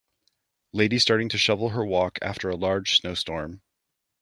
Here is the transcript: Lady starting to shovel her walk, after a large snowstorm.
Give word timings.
Lady 0.73 0.97
starting 0.97 1.29
to 1.29 1.37
shovel 1.37 1.69
her 1.69 1.85
walk, 1.85 2.17
after 2.23 2.49
a 2.49 2.55
large 2.55 2.99
snowstorm. 2.99 3.61